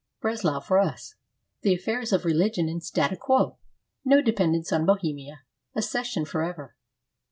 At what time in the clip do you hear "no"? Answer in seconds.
4.03-4.19